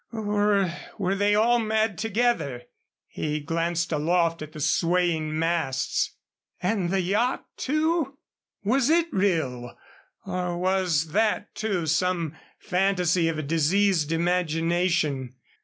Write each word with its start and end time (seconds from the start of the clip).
Or 0.11 0.73
were 0.97 1.13
they 1.13 1.35
all 1.35 1.59
mad 1.59 1.99
together? 1.99 2.63
He 3.05 3.39
glanced 3.39 3.91
aloft 3.91 4.41
at 4.41 4.51
the 4.51 4.59
swaying 4.59 5.37
masts. 5.37 6.15
And 6.59 6.89
the 6.89 7.01
yacht, 7.01 7.45
too? 7.55 8.17
Was 8.63 8.89
it 8.89 9.05
real 9.13 9.77
or 10.25 10.57
was 10.57 11.09
that, 11.11 11.53
too, 11.53 11.85
some 11.85 12.35
fantasy 12.57 13.27
of 13.27 13.37
a 13.37 13.43
diseased 13.43 14.11
imagination? 14.11 15.35